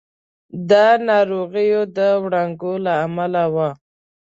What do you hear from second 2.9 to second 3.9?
امله وه.